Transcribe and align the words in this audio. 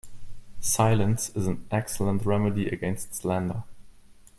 Silence 0.59 1.29
is 1.35 1.45
an 1.45 1.63
excellent 1.69 2.25
remedy 2.25 2.67
against 2.67 3.13
slander. 3.13 3.65